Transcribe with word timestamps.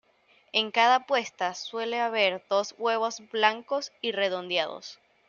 En 0.51 0.71
cada 0.71 1.05
puesta 1.05 1.53
suele 1.53 1.99
haber 1.99 2.43
dos 2.49 2.73
huevos 2.79 3.19
blancos 3.31 3.91
y 4.01 4.13
redondeados. 4.13 4.97